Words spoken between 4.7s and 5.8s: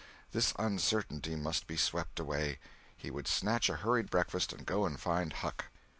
and find Huck.